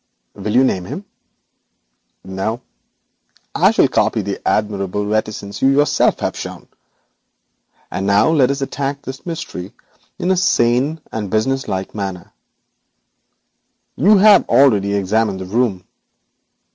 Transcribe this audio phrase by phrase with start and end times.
[0.33, 1.05] 'Will you name him?'
[2.23, 2.61] 'No;
[3.53, 6.67] I shall copy the admirable reticence you yourself have shown.
[7.91, 9.73] And now let us attack this mystery
[10.17, 12.33] in a sane and businesslike manner.
[13.95, 15.83] You have already examined the room.